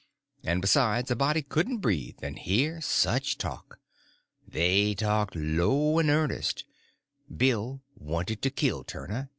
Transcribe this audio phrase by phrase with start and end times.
[0.43, 3.77] And, besides, a body couldn't breathe and hear such talk.
[4.47, 6.65] They talked low and earnest.
[7.37, 9.29] Bill wanted to kill Turner.